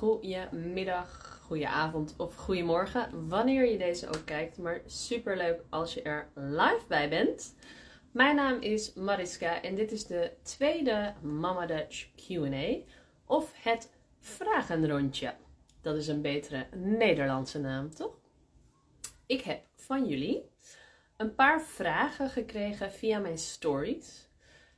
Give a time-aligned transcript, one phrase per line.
[0.00, 4.58] goedemiddag, goedenavond of goedemorgen, wanneer je deze ook kijkt.
[4.58, 7.54] Maar super leuk als je er live bij bent.
[8.10, 12.92] Mijn naam is Mariska en dit is de tweede Mama Dutch Q&A
[13.26, 15.34] of het vragenrondje.
[15.80, 18.18] Dat is een betere Nederlandse naam, toch?
[19.26, 20.50] Ik heb van jullie
[21.16, 24.28] een paar vragen gekregen via mijn stories.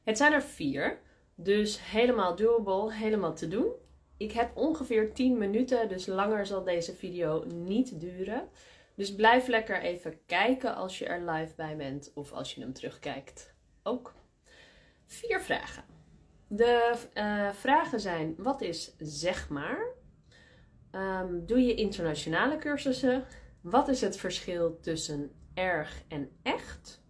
[0.03, 1.01] Het zijn er vier,
[1.35, 3.82] dus helemaal doable, helemaal te doen.
[4.23, 8.49] Ik heb ongeveer 10 minuten, dus langer zal deze video niet duren.
[8.95, 12.73] Dus blijf lekker even kijken als je er live bij bent of als je hem
[12.73, 13.55] terugkijkt.
[13.83, 14.15] Ook.
[15.07, 15.85] Vier vragen.
[16.47, 19.87] De uh, vragen zijn: wat is zeg maar?
[20.93, 23.25] Um, doe je internationale cursussen?
[23.61, 27.03] Wat is het verschil tussen erg en echt?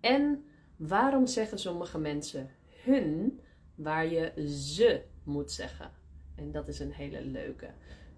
[0.00, 0.44] En
[0.76, 2.50] waarom zeggen sommige mensen
[2.84, 3.40] hun
[3.74, 6.02] waar je ze moet zeggen?
[6.36, 7.70] En dat is een hele leuke.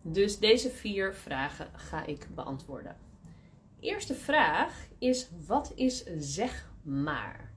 [0.03, 2.97] Dus deze vier vragen ga ik beantwoorden.
[3.81, 7.53] Eerste vraag is: wat is zeg maar?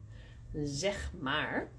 [0.53, 1.71] Zeg maar.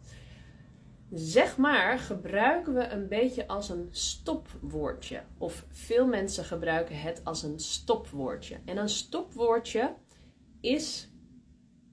[1.10, 5.22] Zeg maar gebruiken we een beetje als een stopwoordje.
[5.38, 8.60] Of veel mensen gebruiken het als een stopwoordje.
[8.64, 9.94] En een stopwoordje
[10.60, 11.12] is,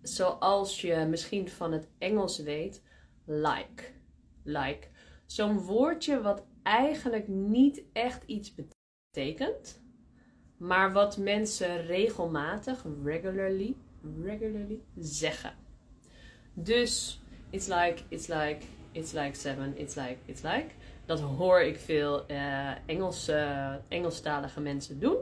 [0.02, 2.84] zoals je misschien van het Engels weet,
[3.26, 3.84] like.
[4.44, 4.88] Like.
[5.26, 9.82] Zo'n woordje wat eigenlijk niet echt iets betekent,
[10.58, 13.76] maar wat mensen regelmatig, regularly,
[14.24, 15.54] regularly zeggen.
[16.54, 18.58] Dus, it's like, it's like,
[18.92, 20.68] it's like seven, it's like, it's like.
[21.06, 25.18] Dat hoor ik veel uh, Engelse, Engelstalige mensen doen.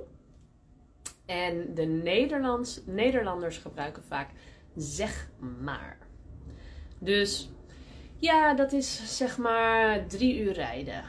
[1.26, 4.30] En de Nederlands, Nederlanders gebruiken vaak
[4.76, 5.30] zeg
[5.62, 5.98] maar.
[7.00, 7.50] Dus
[8.18, 11.04] ja, dat is zeg maar drie uur rijden.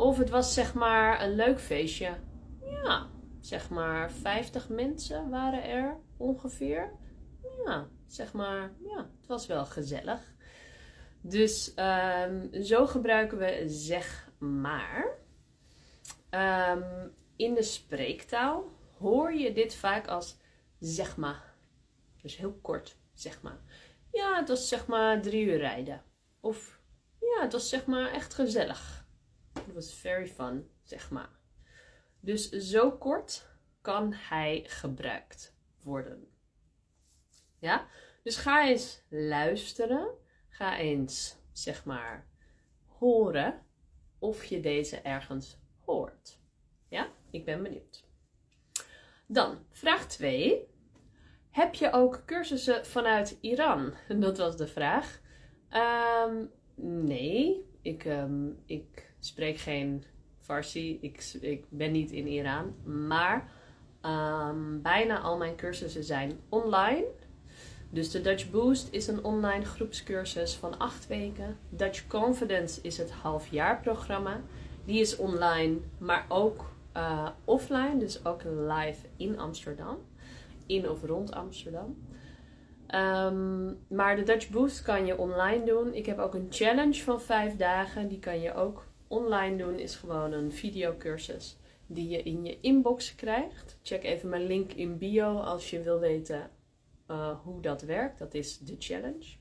[0.00, 2.16] Of het was zeg maar een leuk feestje.
[2.64, 6.92] Ja, zeg maar 50 mensen waren er ongeveer.
[7.64, 10.34] Ja, zeg maar, ja, het was wel gezellig.
[11.20, 15.18] Dus um, zo gebruiken we zeg maar.
[16.30, 18.64] Um, in de spreektaal
[18.98, 20.38] hoor je dit vaak als
[20.78, 21.54] zeg maar.
[22.22, 23.60] Dus heel kort, zeg maar.
[24.12, 26.02] Ja, het was zeg maar drie uur rijden.
[26.40, 26.80] Of
[27.18, 28.99] ja, het was zeg maar echt gezellig.
[29.74, 31.38] Was very fun, zeg maar.
[32.20, 33.48] Dus zo kort
[33.80, 36.28] kan hij gebruikt worden.
[37.58, 37.86] Ja?
[38.22, 40.08] Dus ga eens luisteren.
[40.48, 42.26] Ga eens, zeg maar,
[42.86, 43.62] horen
[44.18, 46.40] of je deze ergens hoort.
[46.88, 47.08] Ja?
[47.30, 48.04] Ik ben benieuwd.
[49.26, 50.68] Dan, vraag 2.
[51.50, 53.94] Heb je ook cursussen vanuit Iran?
[54.20, 55.20] Dat was de vraag.
[56.26, 56.50] Um,
[57.06, 60.04] nee, ik, um, ik spreek geen
[60.38, 60.98] Farsi.
[61.00, 62.74] Ik, ik ben niet in Iran.
[62.84, 63.50] Maar
[64.02, 67.04] um, bijna al mijn cursussen zijn online.
[67.90, 71.56] Dus de Dutch Boost is een online groepscursus van acht weken.
[71.68, 74.40] Dutch Confidence is het halfjaarprogramma.
[74.84, 77.96] Die is online, maar ook uh, offline.
[77.98, 79.96] Dus ook live in Amsterdam.
[80.66, 81.96] In of rond Amsterdam.
[82.94, 85.94] Um, maar de Dutch Boost kan je online doen.
[85.94, 88.08] Ik heb ook een challenge van vijf dagen.
[88.08, 91.56] Die kan je ook online doen is gewoon een videocursus
[91.86, 93.78] die je in je inbox krijgt.
[93.82, 96.50] Check even mijn link in bio als je wil weten
[97.08, 98.18] uh, hoe dat werkt.
[98.18, 99.36] Dat is de challenge.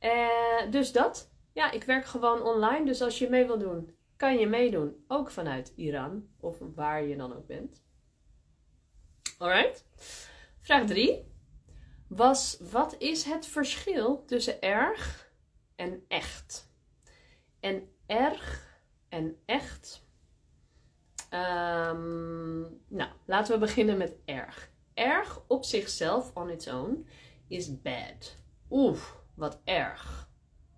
[0.00, 1.30] Uh, dus dat.
[1.52, 2.84] Ja, ik werk gewoon online.
[2.84, 5.04] Dus als je mee wil doen, kan je meedoen.
[5.08, 7.82] Ook vanuit Iran of waar je dan ook bent.
[9.38, 9.84] Alright.
[10.60, 11.24] Vraag 3
[12.08, 15.30] was: wat is het verschil tussen erg
[15.76, 16.70] en echt?
[17.60, 18.65] En erg
[19.16, 20.04] en echt.
[21.32, 24.70] Um, nou, laten we beginnen met erg.
[24.94, 27.06] Erg op zichzelf, on its own,
[27.46, 28.36] is bad.
[28.70, 28.98] Oeh,
[29.34, 30.28] wat erg.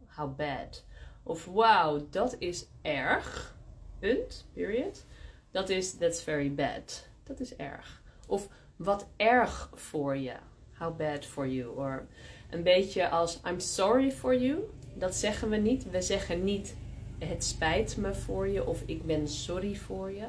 [0.07, 0.85] How bad.
[1.23, 3.57] Of wow, dat is erg.
[3.99, 5.05] Punt, period.
[5.51, 7.09] Dat is, that's very bad.
[7.23, 8.03] Dat is erg.
[8.27, 10.37] Of wat erg voor je.
[10.73, 11.77] How bad for you.
[11.77, 12.07] Or
[12.51, 14.59] een beetje als I'm sorry for you.
[14.95, 15.91] Dat zeggen we niet.
[15.91, 16.77] We zeggen niet
[17.19, 20.27] het spijt me voor je of ik ben sorry voor je.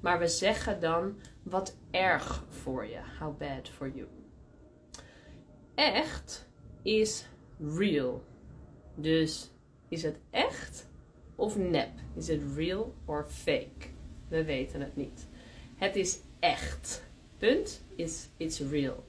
[0.00, 2.98] Maar we zeggen dan wat erg voor je.
[3.18, 4.06] How bad for you.
[5.74, 6.48] Echt
[6.82, 7.26] is
[7.58, 8.24] real.
[8.94, 9.50] Dus
[9.88, 10.88] is het echt
[11.34, 11.90] of nep?
[12.16, 13.88] Is het real or fake?
[14.28, 15.28] We weten het niet.
[15.76, 17.08] Het is echt.
[17.38, 19.04] Punt is it's real.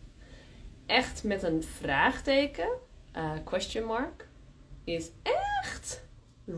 [0.85, 2.69] Echt met een vraagteken,
[3.15, 4.27] uh, question mark,
[4.83, 6.00] is echt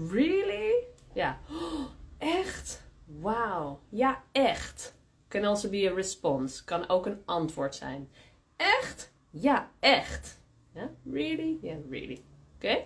[0.10, 0.88] Really?
[1.13, 1.40] Ja.
[2.18, 2.84] echt?
[3.06, 4.95] Wow, ja echt.
[5.28, 6.63] Can also be a response.
[6.63, 8.10] Kan ook een antwoord zijn.
[8.56, 9.13] Echt?
[9.30, 10.42] Ja, echt.
[10.74, 11.57] Ja, really?
[11.62, 12.24] Ja, really.
[12.56, 12.84] Oké.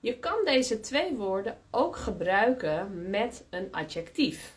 [0.00, 4.54] Je kan deze twee woorden ook gebruiken met een adjectief.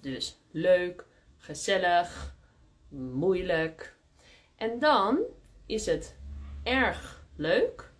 [0.00, 2.36] Dus leuk, gezellig,
[2.88, 3.96] moeilijk.
[4.56, 5.18] En dan
[5.66, 6.16] is het
[6.62, 7.92] erg leuk,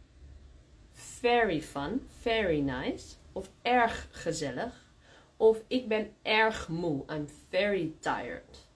[1.26, 4.94] very fun, very nice, of erg gezellig,
[5.36, 8.68] of ik ben erg moe, I'm very tired.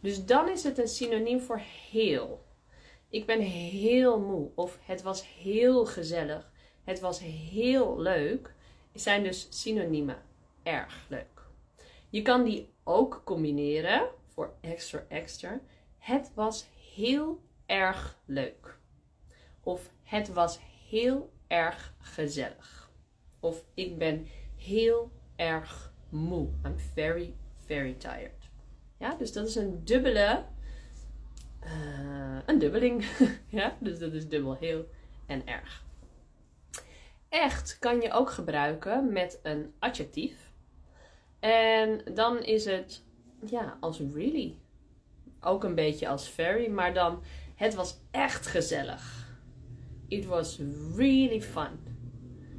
[0.00, 1.60] Dus dan is het een synoniem voor
[1.90, 2.44] heel.
[3.08, 6.52] Ik ben heel moe, of het was heel gezellig,
[6.84, 7.18] het was
[7.50, 8.54] heel leuk,
[8.92, 10.22] zijn dus synoniemen.
[10.62, 11.42] Erg leuk.
[12.10, 15.60] Je kan die ook combineren voor extra extra.
[15.98, 18.78] Het was heel erg leuk.
[19.62, 20.58] Of het was
[20.88, 22.90] heel erg gezellig.
[23.40, 24.26] Of ik ben
[24.56, 26.48] heel erg moe.
[26.64, 28.50] I'm very, very tired.
[28.98, 30.44] Ja, dus dat is een dubbele.
[31.64, 33.06] Uh, een dubbeling.
[33.48, 34.88] ja, dus dat is dubbel heel
[35.26, 35.84] en erg.
[37.28, 40.52] Echt kan je ook gebruiken met een adjectief.
[41.40, 43.04] En dan is het
[43.46, 44.58] ja, als really.
[45.40, 47.22] Ook een beetje als very, maar dan
[47.54, 49.29] het was echt gezellig.
[50.10, 50.60] It was
[50.96, 51.78] really fun.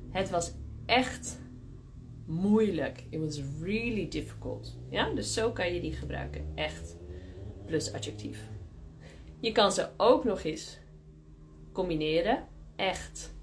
[0.09, 0.53] Het was
[0.85, 1.39] echt
[2.25, 3.03] moeilijk.
[3.09, 4.77] It was really difficult.
[4.89, 6.51] Ja, dus zo kan je die gebruiken.
[6.55, 6.97] Echt
[7.65, 8.39] plus adjectief.
[9.39, 10.79] Je kan ze ook nog eens
[11.71, 12.47] combineren.
[12.75, 13.33] Echt.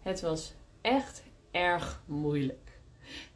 [0.00, 2.80] Het was echt erg moeilijk.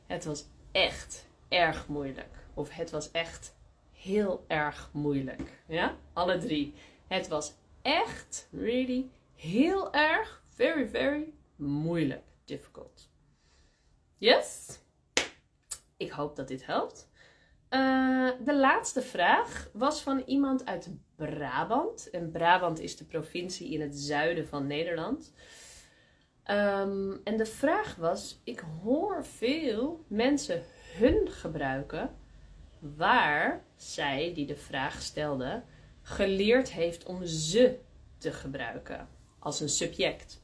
[0.06, 2.49] Het was echt erg moeilijk.
[2.55, 3.56] Of het was echt
[3.93, 5.62] heel erg moeilijk.
[5.69, 6.75] Ja, alle drie.
[7.06, 7.52] Het was
[7.82, 12.25] echt, really, heel erg, very, very moeilijk.
[12.44, 13.09] Difficult.
[14.17, 14.79] Yes?
[15.97, 17.09] Ik hoop dat dit helpt.
[17.71, 22.11] Uh, de laatste vraag was van iemand uit Brabant.
[22.11, 25.33] En Brabant is de provincie in het zuiden van Nederland.
[26.50, 30.62] Um, en de vraag was: ik hoor veel mensen
[30.99, 32.17] hun gebruiken
[32.79, 35.62] waar zij die de vraag stelde
[36.03, 37.79] geleerd heeft om ze
[38.19, 39.09] te gebruiken
[39.47, 40.41] als een subject.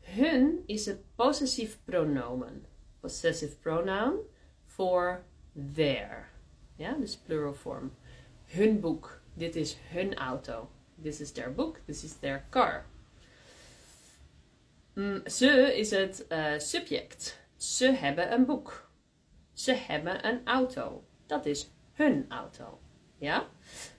[0.00, 2.64] Hun is het possessief pronomen.
[3.00, 4.18] Possessive pronoun
[4.66, 5.24] voor
[5.74, 6.28] their.
[6.76, 7.94] Ja, dus plural form.
[8.44, 9.20] Hun boek.
[9.34, 10.70] Dit is hun auto.
[11.02, 11.80] This is their book.
[11.84, 12.86] This is their car.
[14.94, 17.40] Mm, ze is het uh, subject.
[17.56, 18.90] Ze hebben een boek.
[19.52, 21.04] Ze hebben een auto.
[21.26, 22.80] Dat is hun auto.
[23.18, 23.46] Ja?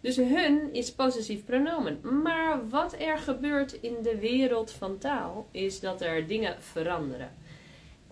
[0.02, 2.22] Dus hun is possessief pronomen.
[2.24, 7.32] Maar wat er gebeurt in de wereld van taal is dat er dingen veranderen.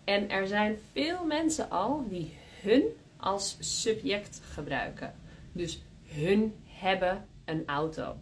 [0.04, 2.83] En er zijn veel mensen al die hun
[3.18, 5.15] als subject gebruiken.
[5.51, 8.15] Dus hun hebben een auto.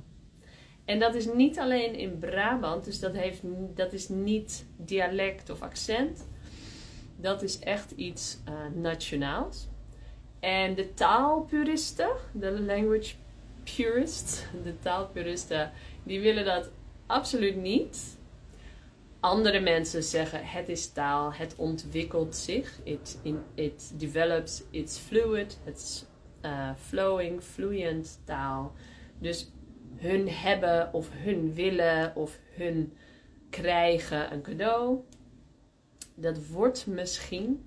[0.86, 3.40] En dat is niet alleen in Brabant, dus dat, heeft,
[3.76, 6.28] dat is niet dialect of accent.
[7.16, 9.68] Dat is echt iets uh, nationaals.
[10.46, 13.16] En de taalpuristen, de language
[13.76, 15.72] purists, de taalpuristen,
[16.04, 16.70] die willen dat
[17.06, 18.18] absoluut niet.
[19.20, 25.60] Andere mensen zeggen het is taal, het ontwikkelt zich, it, in, it develops, it's fluid,
[25.64, 26.06] it's
[26.42, 28.74] uh, flowing, fluent taal.
[29.20, 29.52] Dus
[29.96, 32.94] hun hebben of hun willen of hun
[33.50, 35.00] krijgen een cadeau.
[36.16, 37.66] Dat wordt misschien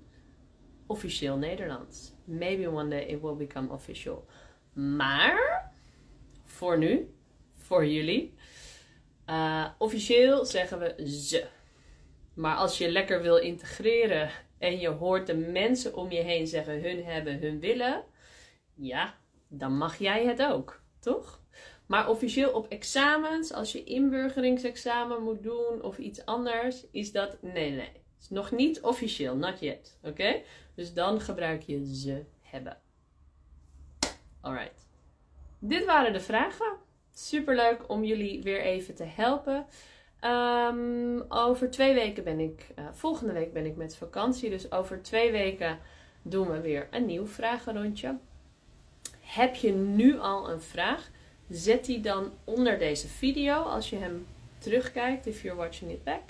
[0.89, 2.13] officieel Nederlands.
[2.23, 4.25] Maybe one day it will become official.
[4.73, 5.71] Maar
[6.43, 7.13] voor nu,
[7.53, 8.33] voor jullie,
[9.29, 11.47] uh, officieel zeggen we ze.
[12.33, 16.81] Maar als je lekker wil integreren en je hoort de mensen om je heen zeggen
[16.81, 18.03] hun hebben, hun willen,
[18.75, 19.13] ja,
[19.47, 21.41] dan mag jij het ook, toch?
[21.85, 27.71] Maar officieel op examens, als je inburgeringsexamen moet doen of iets anders, is dat nee,
[27.71, 27.91] nee.
[28.19, 29.97] Is nog niet officieel, not yet.
[30.03, 30.41] Oké?
[30.75, 32.77] Dus dan gebruik je ze hebben.
[34.41, 34.87] Alright.
[35.59, 36.77] Dit waren de vragen.
[37.13, 39.65] Super leuk om jullie weer even te helpen.
[40.23, 44.49] Um, over twee weken ben ik, uh, volgende week ben ik met vakantie.
[44.49, 45.79] Dus over twee weken
[46.21, 48.17] doen we weer een nieuw vragenrondje.
[49.19, 51.09] Heb je nu al een vraag?
[51.49, 56.21] Zet die dan onder deze video als je hem terugkijkt, if you're watching it back.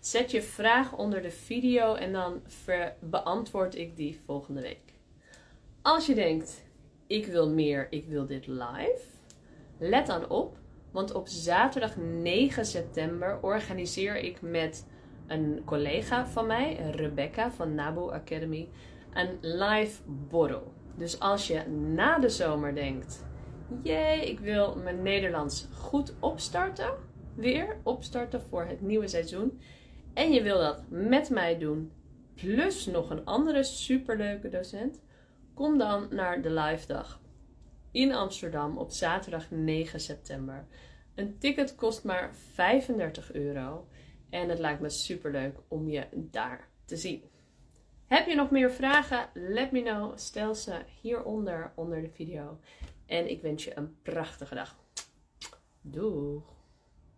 [0.00, 2.42] Zet je vraag onder de video en dan
[3.00, 4.92] beantwoord ik die volgende week.
[5.82, 6.64] Als je denkt,
[7.06, 9.00] ik wil meer, ik wil dit live,
[9.78, 10.58] let dan op,
[10.90, 14.86] want op zaterdag 9 september organiseer ik met
[15.26, 18.68] een collega van mij, Rebecca van Nabu Academy,
[19.12, 20.72] een live borrel.
[20.96, 23.26] Dus als je na de zomer denkt,
[23.82, 26.90] jee, ik wil mijn Nederlands goed opstarten,
[27.34, 29.60] weer opstarten voor het nieuwe seizoen.
[30.18, 31.92] En je wil dat met mij doen,
[32.34, 35.02] plus nog een andere superleuke docent.
[35.54, 37.20] Kom dan naar de live dag
[37.90, 40.66] in Amsterdam op zaterdag 9 september.
[41.14, 43.88] Een ticket kost maar 35 euro
[44.30, 47.22] en het lijkt me superleuk om je daar te zien.
[48.06, 49.28] Heb je nog meer vragen?
[49.34, 50.16] Let me know.
[50.16, 52.60] Stel ze hieronder onder de video.
[53.06, 54.76] En ik wens je een prachtige dag.
[55.80, 56.57] Doeg!